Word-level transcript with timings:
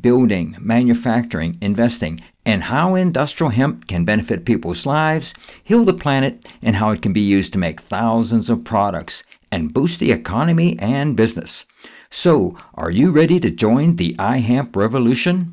building, 0.00 0.56
manufacturing, 0.60 1.58
investing, 1.60 2.20
and 2.44 2.62
how 2.62 2.94
industrial 2.94 3.50
hemp 3.50 3.86
can 3.86 4.04
benefit 4.04 4.44
people's 4.44 4.86
lives, 4.86 5.34
heal 5.64 5.84
the 5.84 5.92
planet, 5.92 6.46
and 6.62 6.76
how 6.76 6.90
it 6.90 7.02
can 7.02 7.12
be 7.12 7.20
used 7.20 7.52
to 7.52 7.58
make 7.58 7.82
thousands 7.82 8.48
of 8.48 8.64
products 8.64 9.22
and 9.52 9.72
boost 9.72 10.00
the 10.00 10.12
economy 10.12 10.76
and 10.78 11.16
business. 11.16 11.64
So, 12.10 12.56
are 12.74 12.90
you 12.90 13.10
ready 13.10 13.38
to 13.40 13.50
join 13.50 13.96
the 13.96 14.14
iHemp 14.18 14.74
revolution? 14.76 15.52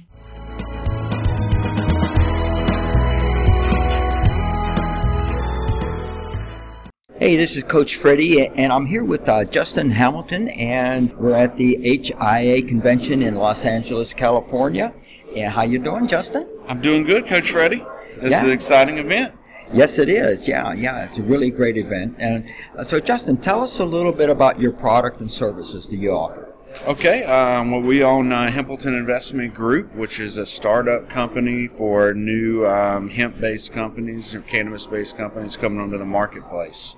Hey, 7.17 7.37
this 7.37 7.55
is 7.55 7.63
Coach 7.63 7.95
Freddie, 7.95 8.45
and 8.47 8.73
I'm 8.73 8.85
here 8.85 9.03
with 9.05 9.29
uh, 9.29 9.45
Justin 9.45 9.89
Hamilton, 9.91 10.49
and 10.49 11.13
we're 11.17 11.35
at 11.35 11.55
the 11.55 11.77
HIA 11.77 12.61
convention 12.63 13.21
in 13.21 13.35
Los 13.35 13.63
Angeles, 13.63 14.13
California. 14.13 14.93
And 15.35 15.51
how 15.51 15.63
you 15.63 15.79
doing, 15.79 16.07
Justin? 16.07 16.45
I'm 16.67 16.81
doing 16.81 17.03
good, 17.03 17.25
Coach 17.25 17.51
Freddie. 17.51 17.85
This 18.17 18.31
Yeah. 18.31 18.37
is 18.41 18.43
an 18.43 18.51
exciting 18.51 18.97
event. 18.97 19.33
Yes, 19.73 19.97
it 19.97 20.09
is. 20.09 20.47
Yeah, 20.47 20.73
yeah, 20.73 21.05
it's 21.05 21.17
a 21.17 21.23
really 21.23 21.49
great 21.51 21.77
event. 21.77 22.15
And 22.19 22.49
uh, 22.77 22.83
so, 22.83 22.99
Justin, 22.99 23.37
tell 23.37 23.63
us 23.63 23.79
a 23.79 23.85
little 23.85 24.11
bit 24.11 24.29
about 24.29 24.59
your 24.59 24.71
product 24.73 25.21
and 25.21 25.31
services 25.31 25.87
that 25.87 25.95
you 25.95 26.11
offer. 26.11 26.44
Okay, 26.83 27.23
um, 27.23 27.71
well, 27.71 27.81
we 27.81 28.03
own 28.03 28.31
uh, 28.31 28.51
Hempleton 28.51 28.93
Investment 28.93 29.55
Group, 29.55 29.95
which 29.95 30.19
is 30.19 30.37
a 30.37 30.45
startup 30.45 31.09
company 31.09 31.67
for 31.67 32.13
new 32.13 32.65
um, 32.67 33.09
hemp-based 33.09 33.73
companies 33.73 34.35
or 34.35 34.41
cannabis-based 34.41 35.17
companies 35.17 35.57
coming 35.57 35.79
onto 35.79 35.97
the 35.97 36.05
marketplace. 36.05 36.95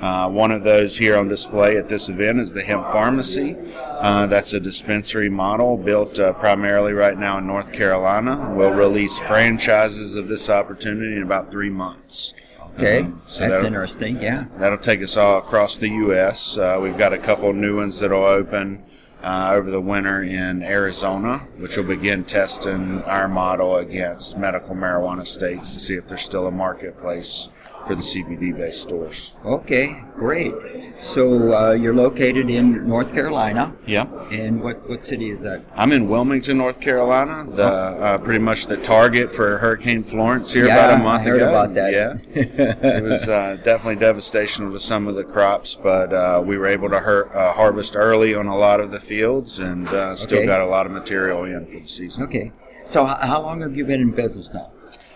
Uh, 0.00 0.28
one 0.28 0.50
of 0.50 0.64
those 0.64 0.96
here 0.96 1.16
on 1.16 1.28
display 1.28 1.76
at 1.76 1.88
this 1.88 2.08
event 2.08 2.40
is 2.40 2.52
the 2.52 2.62
Hemp 2.62 2.86
Farmacy. 2.86 3.56
Uh, 3.76 4.26
that's 4.26 4.54
a 4.54 4.60
dispensary 4.60 5.28
model 5.28 5.76
built 5.76 6.18
uh, 6.18 6.32
primarily 6.34 6.92
right 6.92 7.18
now 7.18 7.38
in 7.38 7.46
North 7.46 7.72
Carolina. 7.72 8.52
We'll 8.56 8.70
release 8.70 9.18
franchises 9.20 10.16
of 10.16 10.26
this 10.28 10.50
opportunity 10.50 11.16
in 11.16 11.22
about 11.22 11.50
three 11.50 11.70
months. 11.70 12.34
Okay, 12.76 13.00
Um, 13.00 13.22
so 13.24 13.48
that's 13.48 13.64
interesting. 13.64 14.20
Yeah. 14.20 14.46
That'll 14.58 14.78
take 14.78 15.02
us 15.02 15.16
all 15.16 15.38
across 15.38 15.76
the 15.76 15.88
U.S. 15.88 16.56
Uh, 16.58 16.78
we've 16.80 16.98
got 16.98 17.12
a 17.12 17.18
couple 17.18 17.52
new 17.52 17.76
ones 17.76 17.98
that'll 17.98 18.24
open 18.24 18.84
uh, 19.22 19.50
over 19.52 19.70
the 19.70 19.80
winter 19.80 20.22
in 20.22 20.62
Arizona, 20.62 21.38
which 21.56 21.76
will 21.76 21.84
begin 21.84 22.24
testing 22.24 23.02
our 23.02 23.28
model 23.28 23.76
against 23.76 24.38
medical 24.38 24.74
marijuana 24.74 25.26
states 25.26 25.72
to 25.74 25.80
see 25.80 25.94
if 25.94 26.08
there's 26.08 26.22
still 26.22 26.46
a 26.46 26.50
marketplace 26.50 27.48
for 27.88 27.94
the 27.94 28.02
CBD-based 28.02 28.82
stores. 28.82 29.34
Okay, 29.44 30.00
great. 30.14 30.52
So 30.98 31.54
uh, 31.56 31.72
you're 31.72 31.94
located 31.94 32.50
in 32.50 32.86
North 32.86 33.12
Carolina, 33.14 33.74
Yeah, 33.86 34.06
and 34.30 34.60
what 34.62 34.88
what 34.90 35.04
city 35.04 35.30
is 35.30 35.40
that? 35.40 35.62
I'm 35.76 35.92
in 35.92 36.08
Wilmington, 36.08 36.58
North 36.58 36.80
Carolina. 36.80 37.46
The 37.48 37.64
uh, 37.64 38.18
pretty 38.18 38.40
much 38.40 38.66
the 38.66 38.76
target 38.76 39.30
for 39.32 39.58
Hurricane 39.58 40.02
Florence 40.02 40.52
here 40.52 40.66
Yeah, 40.66 40.74
about 40.74 41.00
a 41.00 41.02
month 41.02 41.22
I 41.22 41.24
heard 41.24 41.36
ago. 41.42 41.48
about 41.50 41.74
that. 41.74 41.92
Yeah. 41.92 42.16
it 42.34 43.02
was 43.02 43.28
uh, 43.28 43.58
definitely 43.62 44.04
devastational 44.04 44.72
to 44.72 44.80
some 44.80 45.06
of 45.06 45.14
the 45.14 45.24
crops, 45.24 45.76
but 45.76 46.12
uh, 46.12 46.42
we 46.44 46.58
were 46.58 46.66
able 46.66 46.90
to 46.90 46.98
her- 46.98 47.34
uh, 47.36 47.52
harvest 47.54 47.94
early 47.96 48.34
on 48.34 48.46
a 48.46 48.56
lot 48.56 48.80
of 48.80 48.90
the 48.90 49.00
fields 49.00 49.60
and 49.60 49.86
uh, 49.88 50.14
still 50.16 50.38
Okay. 50.38 50.46
got 50.46 50.60
a 50.60 50.66
lot 50.66 50.84
of 50.84 50.92
material 50.92 51.44
in 51.44 51.64
for 51.66 51.78
the 51.80 51.88
season. 51.88 52.24
Okay. 52.24 52.52
So 52.86 53.04
how 53.06 53.40
long 53.40 53.60
have 53.60 53.76
you 53.76 53.84
been 53.84 54.00
in 54.00 54.10
business 54.10 54.52
now? 54.52 54.72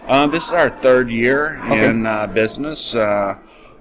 Uh, 0.06 0.26
this 0.26 0.46
is 0.48 0.52
our 0.52 0.68
third 0.68 1.10
year 1.10 1.60
Okay. 1.64 1.88
in 1.88 2.06
uh, 2.06 2.26
business. 2.26 2.94
Uh, 2.94 3.38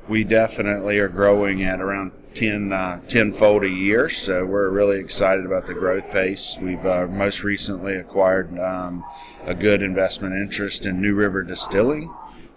we 0.07 0.23
definitely 0.23 0.99
are 0.99 1.07
growing 1.07 1.63
at 1.63 1.81
around 1.81 2.11
10 2.35 2.71
uh, 2.71 3.01
tenfold 3.07 3.63
a 3.63 3.69
year, 3.69 4.07
so 4.07 4.45
we're 4.45 4.69
really 4.69 4.99
excited 4.99 5.45
about 5.45 5.67
the 5.67 5.73
growth 5.73 6.09
pace. 6.11 6.57
We've 6.61 6.85
uh, 6.85 7.07
most 7.07 7.43
recently 7.43 7.95
acquired 7.95 8.57
um, 8.59 9.03
a 9.45 9.53
good 9.53 9.81
investment 9.81 10.35
interest 10.35 10.85
in 10.85 11.01
New 11.01 11.13
River 11.15 11.43
Distilling. 11.43 12.13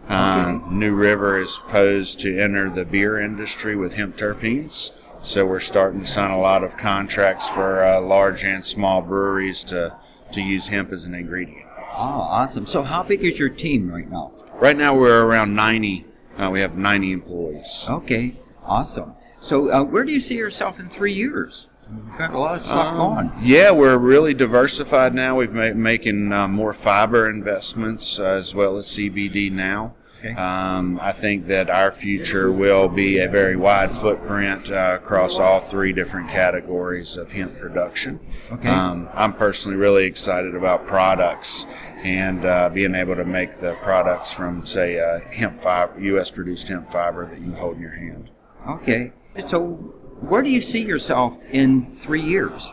Uh, 0.08 0.60
New 0.70 0.94
River 0.94 1.40
is 1.40 1.58
posed 1.68 2.20
to 2.20 2.38
enter 2.38 2.68
the 2.70 2.84
beer 2.84 3.18
industry 3.18 3.74
with 3.74 3.94
hemp 3.94 4.16
terpenes. 4.16 4.92
So 5.22 5.46
we're 5.46 5.60
starting 5.60 6.00
to 6.00 6.06
sign 6.06 6.30
a 6.30 6.38
lot 6.38 6.62
of 6.62 6.76
contracts 6.76 7.48
for 7.48 7.82
uh, 7.82 8.00
large 8.00 8.44
and 8.44 8.62
small 8.64 9.00
breweries 9.00 9.64
to, 9.64 9.96
to 10.32 10.42
use 10.42 10.66
hemp 10.66 10.92
as 10.92 11.04
an 11.04 11.14
ingredient. 11.14 11.66
Oh, 11.96 12.00
awesome. 12.00 12.66
So 12.66 12.82
how 12.82 13.02
big 13.02 13.22
is 13.24 13.38
your 13.38 13.48
team 13.48 13.90
right 13.90 14.10
now? 14.10 14.32
Right 14.54 14.76
now 14.76 14.96
we're 14.96 15.24
around 15.24 15.54
90. 15.54 16.04
Uh, 16.38 16.50
we 16.50 16.60
have 16.60 16.76
90 16.76 17.12
employees. 17.12 17.86
Okay, 17.88 18.34
awesome. 18.64 19.14
So 19.40 19.70
uh, 19.70 19.84
where 19.84 20.04
do 20.04 20.12
you 20.12 20.20
see 20.20 20.36
yourself 20.36 20.80
in 20.80 20.88
three 20.88 21.12
years? 21.12 21.68
You've 21.88 22.16
got 22.18 22.32
a 22.32 22.38
lot 22.38 22.56
of 22.56 22.64
stuff 22.64 22.86
Um, 22.86 22.96
going. 22.96 23.32
Yeah, 23.42 23.70
we're 23.70 23.98
really 23.98 24.34
diversified 24.34 25.14
now. 25.14 25.36
We've 25.36 25.52
made 25.52 25.76
making 25.76 26.32
uh, 26.32 26.48
more 26.48 26.72
fiber 26.72 27.28
investments 27.30 28.18
uh, 28.18 28.24
as 28.24 28.54
well 28.54 28.76
as 28.78 28.86
CBD 28.86 29.52
now. 29.52 29.94
Okay. 30.24 30.34
Um, 30.40 30.98
I 31.02 31.12
think 31.12 31.48
that 31.48 31.68
our 31.68 31.90
future 31.90 32.50
will 32.50 32.88
be 32.88 33.18
a 33.18 33.28
very 33.28 33.56
wide 33.56 33.92
footprint 33.92 34.70
uh, 34.70 34.98
across 35.00 35.38
all 35.38 35.60
three 35.60 35.92
different 35.92 36.30
categories 36.30 37.16
of 37.16 37.32
hemp 37.32 37.58
production. 37.58 38.20
Okay. 38.50 38.68
Um, 38.68 39.10
I'm 39.12 39.34
personally 39.34 39.76
really 39.76 40.04
excited 40.04 40.54
about 40.54 40.86
products 40.86 41.66
and 41.98 42.44
uh, 42.46 42.70
being 42.70 42.94
able 42.94 43.16
to 43.16 43.24
make 43.24 43.58
the 43.60 43.74
products 43.82 44.32
from, 44.32 44.64
say, 44.64 44.98
uh, 44.98 45.20
hemp 45.30 45.60
fiber, 45.60 46.00
U.S. 46.00 46.30
produced 46.30 46.68
hemp 46.68 46.90
fiber 46.90 47.26
that 47.26 47.40
you 47.40 47.52
hold 47.52 47.76
in 47.76 47.82
your 47.82 47.90
hand. 47.90 48.30
Okay. 48.66 49.12
So 49.48 49.74
where 50.20 50.40
do 50.40 50.50
you 50.50 50.62
see 50.62 50.86
yourself 50.86 51.36
in 51.50 51.92
three 51.92 52.22
years? 52.22 52.70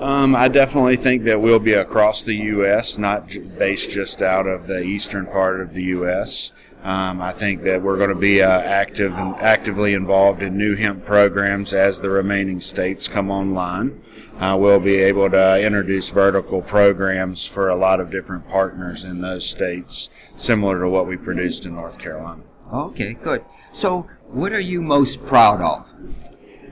Um, 0.00 0.34
I 0.34 0.48
definitely 0.48 0.96
think 0.96 1.24
that 1.24 1.40
we'll 1.40 1.60
be 1.60 1.72
across 1.74 2.22
the 2.22 2.34
U.S., 2.34 2.98
not 2.98 3.28
j- 3.28 3.38
based 3.38 3.90
just 3.90 4.22
out 4.22 4.46
of 4.46 4.66
the 4.66 4.82
eastern 4.82 5.26
part 5.26 5.60
of 5.60 5.72
the 5.72 5.84
U.S. 5.84 6.52
Um, 6.82 7.22
I 7.22 7.32
think 7.32 7.62
that 7.62 7.80
we're 7.80 7.96
going 7.96 8.10
to 8.10 8.14
be 8.16 8.42
uh, 8.42 8.60
active 8.60 9.14
and 9.14 9.36
actively 9.36 9.94
involved 9.94 10.42
in 10.42 10.58
new 10.58 10.74
hemp 10.74 11.04
programs 11.04 11.72
as 11.72 12.00
the 12.00 12.10
remaining 12.10 12.60
states 12.60 13.08
come 13.08 13.30
online. 13.30 14.02
Uh, 14.38 14.56
we'll 14.58 14.80
be 14.80 14.96
able 14.96 15.30
to 15.30 15.60
introduce 15.64 16.10
vertical 16.10 16.60
programs 16.60 17.46
for 17.46 17.68
a 17.68 17.76
lot 17.76 18.00
of 18.00 18.10
different 18.10 18.48
partners 18.48 19.04
in 19.04 19.20
those 19.20 19.48
states, 19.48 20.10
similar 20.36 20.80
to 20.80 20.88
what 20.88 21.06
we 21.06 21.16
produced 21.16 21.64
in 21.66 21.74
North 21.76 21.98
Carolina. 21.98 22.42
Okay, 22.72 23.14
good. 23.14 23.44
So 23.72 24.08
what 24.26 24.52
are 24.52 24.60
you 24.60 24.82
most 24.82 25.24
proud 25.24 25.60
of? 25.60 25.94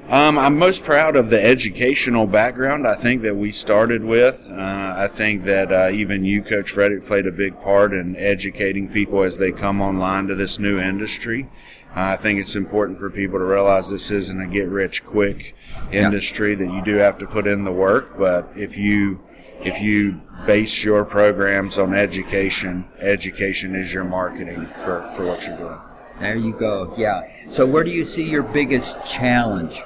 Um, 0.08 0.36
I'm 0.36 0.58
most 0.58 0.84
proud 0.84 1.16
of 1.16 1.30
the 1.30 1.42
educational 1.42 2.26
background 2.26 2.86
I 2.86 2.94
think 2.94 3.22
that 3.22 3.36
we 3.36 3.50
started 3.50 4.04
with. 4.04 4.50
Uh, 4.52 4.94
I 4.96 5.08
think 5.08 5.44
that 5.44 5.72
uh, 5.72 5.90
even 5.90 6.24
you, 6.24 6.42
Coach 6.42 6.70
Freddie, 6.70 7.00
played 7.00 7.26
a 7.26 7.32
big 7.32 7.58
part 7.60 7.94
in 7.94 8.16
educating 8.16 8.88
people 8.88 9.22
as 9.22 9.38
they 9.38 9.52
come 9.52 9.80
online 9.80 10.26
to 10.26 10.34
this 10.34 10.58
new 10.58 10.78
industry. 10.78 11.48
Uh, 11.90 12.00
I 12.00 12.16
think 12.16 12.40
it's 12.40 12.56
important 12.56 12.98
for 12.98 13.10
people 13.10 13.38
to 13.38 13.44
realize 13.44 13.90
this 13.90 14.10
isn't 14.10 14.40
a 14.40 14.46
get 14.46 14.68
rich 14.68 15.04
quick 15.04 15.54
industry 15.92 16.56
that 16.56 16.66
you 16.66 16.82
do 16.82 16.96
have 16.96 17.16
to 17.18 17.26
put 17.26 17.46
in 17.46 17.64
the 17.64 17.72
work. 17.72 18.18
But 18.18 18.50
if 18.56 18.76
you 18.76 19.20
if 19.60 19.80
you 19.80 20.20
base 20.46 20.82
your 20.82 21.04
programs 21.04 21.78
on 21.78 21.94
education, 21.94 22.86
education 22.98 23.76
is 23.76 23.94
your 23.94 24.04
marketing 24.04 24.66
for, 24.84 25.10
for 25.14 25.26
what 25.26 25.46
you're 25.46 25.56
doing. 25.56 25.78
There 26.18 26.36
you 26.36 26.52
go. 26.52 26.92
Yeah. 26.98 27.22
So 27.48 27.64
where 27.64 27.84
do 27.84 27.90
you 27.90 28.04
see 28.04 28.28
your 28.28 28.42
biggest 28.42 29.04
challenge? 29.06 29.80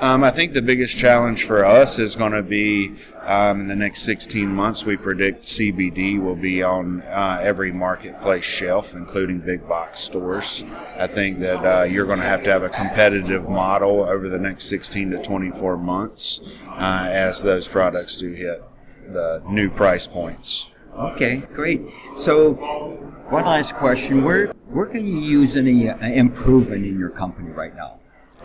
Um, 0.00 0.22
I 0.22 0.30
think 0.30 0.52
the 0.52 0.62
biggest 0.62 0.96
challenge 0.96 1.44
for 1.44 1.64
us 1.64 1.98
is 1.98 2.14
going 2.14 2.30
to 2.30 2.42
be 2.42 2.94
um, 3.22 3.62
in 3.62 3.66
the 3.66 3.74
next 3.74 4.02
16 4.02 4.46
months. 4.46 4.84
We 4.84 4.96
predict 4.96 5.42
CBD 5.42 6.22
will 6.22 6.36
be 6.36 6.62
on 6.62 7.02
uh, 7.02 7.40
every 7.42 7.72
marketplace 7.72 8.44
shelf, 8.44 8.94
including 8.94 9.40
big 9.40 9.66
box 9.68 9.98
stores. 9.98 10.64
I 10.96 11.08
think 11.08 11.40
that 11.40 11.64
uh, 11.64 11.82
you're 11.82 12.06
going 12.06 12.20
to 12.20 12.26
have 12.26 12.44
to 12.44 12.50
have 12.50 12.62
a 12.62 12.68
competitive 12.68 13.48
model 13.48 14.04
over 14.04 14.28
the 14.28 14.38
next 14.38 14.66
16 14.66 15.10
to 15.10 15.22
24 15.22 15.76
months 15.76 16.42
uh, 16.68 17.08
as 17.10 17.42
those 17.42 17.66
products 17.66 18.18
do 18.18 18.30
hit 18.32 18.62
the 19.08 19.42
new 19.48 19.68
price 19.68 20.06
points. 20.06 20.74
Okay, 20.94 21.38
great. 21.52 21.82
So 22.14 22.52
one 23.30 23.44
last 23.44 23.74
question: 23.74 24.22
Where 24.22 24.52
where 24.68 24.86
can 24.86 25.08
you 25.08 25.18
use 25.18 25.56
any 25.56 25.90
uh, 25.90 25.96
improvement 25.98 26.86
in 26.86 26.98
your 26.98 27.10
company 27.10 27.50
right 27.50 27.74
now? 27.74 27.98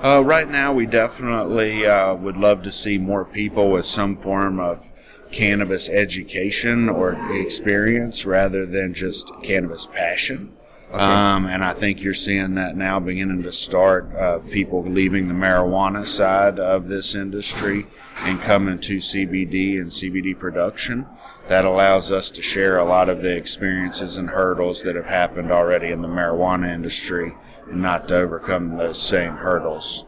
Uh, 0.03 0.21
right 0.21 0.49
now, 0.49 0.73
we 0.73 0.85
definitely 0.85 1.85
uh, 1.85 2.13
would 2.13 2.35
love 2.35 2.61
to 2.61 2.71
see 2.71 2.97
more 2.97 3.23
people 3.23 3.71
with 3.71 3.85
some 3.85 4.17
form 4.17 4.59
of 4.59 4.89
cannabis 5.31 5.87
education 5.87 6.89
or 6.89 7.13
experience 7.31 8.25
rather 8.25 8.65
than 8.65 8.93
just 8.93 9.31
cannabis 9.43 9.85
passion. 9.85 10.51
Okay. 10.91 11.01
Um, 11.01 11.45
and 11.45 11.63
I 11.63 11.71
think 11.73 12.03
you're 12.03 12.13
seeing 12.13 12.55
that 12.55 12.75
now 12.75 12.99
beginning 12.99 13.43
to 13.43 13.51
start. 13.53 14.13
Uh, 14.13 14.39
people 14.39 14.83
leaving 14.83 15.29
the 15.29 15.33
marijuana 15.33 16.05
side 16.05 16.59
of 16.59 16.89
this 16.89 17.15
industry 17.15 17.87
and 18.23 18.39
coming 18.41 18.79
to 18.79 18.97
CBD 18.97 19.79
and 19.79 19.87
CBD 19.87 20.37
production. 20.37 21.07
That 21.47 21.65
allows 21.65 22.11
us 22.11 22.29
to 22.31 22.41
share 22.41 22.77
a 22.77 22.85
lot 22.85 23.07
of 23.07 23.21
the 23.21 23.35
experiences 23.35 24.17
and 24.17 24.29
hurdles 24.29 24.83
that 24.83 24.95
have 24.95 25.05
happened 25.05 25.49
already 25.49 25.87
in 25.87 26.01
the 26.01 26.07
marijuana 26.09 26.71
industry 26.71 27.33
and 27.69 27.81
not 27.81 28.07
to 28.07 28.15
overcome 28.15 28.77
those 28.77 29.01
same 29.01 29.33
hurdles. 29.33 30.05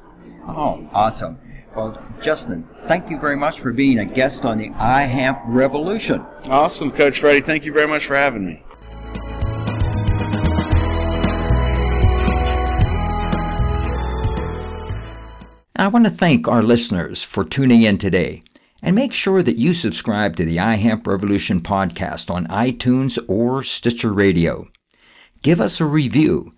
Oh, 0.47 0.89
awesome. 0.93 1.39
Well, 1.75 2.01
Justin, 2.21 2.67
thank 2.87 3.09
you 3.09 3.19
very 3.19 3.35
much 3.35 3.59
for 3.59 3.73
being 3.73 3.99
a 3.99 4.05
guest 4.05 4.45
on 4.45 4.57
the 4.57 4.69
iHemp 4.69 5.41
Revolution. 5.47 6.21
Awesome, 6.47 6.91
Coach 6.91 7.19
Freddie. 7.19 7.41
Thank 7.41 7.65
you 7.65 7.73
very 7.73 7.87
much 7.87 8.05
for 8.05 8.15
having 8.15 8.45
me. 8.45 8.63
I 15.77 15.89
want 15.89 16.05
to 16.05 16.17
thank 16.17 16.47
our 16.47 16.63
listeners 16.63 17.25
for 17.33 17.43
tuning 17.43 17.81
in 17.83 17.99
today. 17.99 18.43
And 18.81 18.95
make 18.95 19.11
sure 19.13 19.43
that 19.43 19.57
you 19.57 19.73
subscribe 19.73 20.35
to 20.35 20.45
the 20.45 20.57
iHemp 20.57 21.07
Revolution 21.07 21.59
podcast 21.61 22.29
on 22.29 22.47
iTunes 22.47 23.17
or 23.27 23.63
Stitcher 23.63 24.13
Radio. 24.13 24.67
Give 25.43 25.59
us 25.59 25.77
a 25.79 25.85
review 25.85 26.53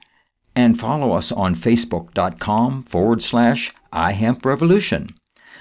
and 0.57 0.79
follow 0.79 1.11
us 1.11 1.31
on 1.35 1.53
facebook.com 1.53 2.83
forward 2.91 3.21
slash 3.21 3.71
iHempRevolution. 3.93 5.13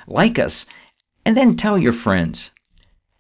Like 0.07 0.39
us 0.39 0.65
and 1.27 1.37
then 1.37 1.55
tell 1.59 1.79
your 1.79 1.93
friends. 1.93 2.51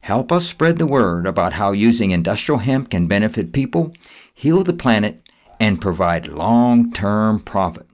Help 0.01 0.33
us 0.33 0.49
spread 0.49 0.79
the 0.79 0.87
word 0.87 1.27
about 1.27 1.53
how 1.53 1.73
using 1.73 2.13
industrial 2.13 2.61
hemp 2.61 2.89
can 2.89 3.09
benefit 3.09 3.53
people, 3.53 3.93
heal 4.35 4.65
the 4.65 4.73
planet, 4.73 5.21
and 5.61 5.79
provide 5.79 6.27
long 6.27 6.93
term 6.95 7.43
profit. 7.45 7.87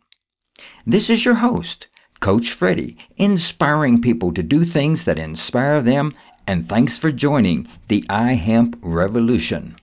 This 0.86 1.10
is 1.10 1.24
your 1.24 1.34
host, 1.34 1.88
Coach 2.22 2.54
Freddie, 2.56 2.96
inspiring 3.16 4.00
people 4.00 4.32
to 4.34 4.44
do 4.44 4.64
things 4.64 5.02
that 5.06 5.18
inspire 5.18 5.82
them, 5.82 6.12
and 6.46 6.68
thanks 6.68 7.00
for 7.00 7.10
joining 7.10 7.66
the 7.88 8.04
iHemp 8.08 8.78
Revolution. 8.80 9.74